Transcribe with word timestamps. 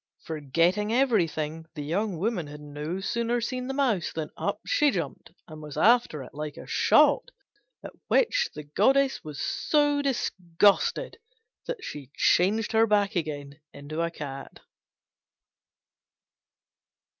Forgetting 0.23 0.91
everything, 0.91 1.67
the 1.75 1.83
young 1.83 2.17
woman 2.17 2.47
had 2.47 2.59
no 2.59 2.99
sooner 3.01 3.39
seen 3.39 3.67
the 3.67 3.73
mouse 3.75 4.11
than 4.11 4.31
up 4.35 4.59
she 4.65 4.89
jumped 4.89 5.29
and 5.47 5.61
was 5.61 5.77
after 5.77 6.23
it 6.23 6.33
like 6.33 6.57
a 6.57 6.65
shot: 6.65 7.29
at 7.85 7.91
which 8.07 8.49
the 8.55 8.63
goddess 8.63 9.23
was 9.23 9.39
so 9.39 10.01
disgusted 10.01 11.19
that 11.67 11.83
she 11.83 12.09
changed 12.17 12.71
her 12.71 12.87
back 12.87 13.15
again 13.15 13.59
into 13.73 14.01
a 14.01 14.09
Cat. 14.09 14.61